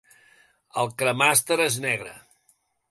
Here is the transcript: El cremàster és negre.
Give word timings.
El 0.83 0.89
cremàster 1.03 1.61
és 1.69 1.81
negre. 1.87 2.19